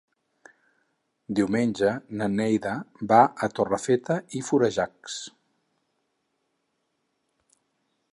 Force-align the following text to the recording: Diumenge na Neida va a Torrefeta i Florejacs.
Diumenge 1.39 1.91
na 2.21 2.29
Neida 2.37 2.71
va 3.11 3.19
a 3.47 3.49
Torrefeta 3.59 4.15
i 4.39 4.41
Florejacs. 4.49 5.19